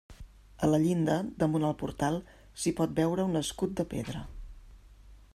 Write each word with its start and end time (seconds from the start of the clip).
A 0.67 0.67
la 0.69 0.77
llinda, 0.85 1.17
damunt 1.43 1.67
el 1.67 1.75
portal, 1.81 2.17
s'hi 2.61 2.73
pot 2.79 2.95
veure 3.01 3.27
un 3.33 3.41
escut 3.43 3.75
de 3.81 3.85
pedra. 3.95 4.23